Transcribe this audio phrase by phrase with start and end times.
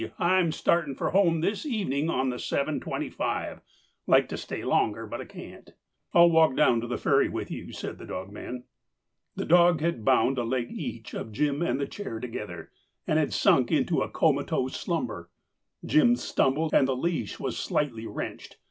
[0.17, 3.61] I'm starting for home this evening on the 7.25.
[4.07, 5.69] Like to stay longer, but I can't."
[6.11, 8.63] "I'll walk down to the ferry with you," said the dogman.
[9.35, 12.71] The dog had bound a leg each of Jim and the chair together,
[13.05, 15.29] and had sunk into a comatose slumber.
[15.85, 18.57] Jim stumbled, and the leash was slightly wrenched.